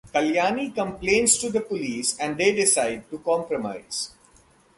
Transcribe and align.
Kalyani 0.13 0.73
complains 0.73 1.37
to 1.37 1.51
the 1.51 1.61
police 1.61 2.17
and 2.17 2.35
they 2.35 2.55
decide 2.55 3.07
to 3.11 3.19
compromise. 3.19 4.09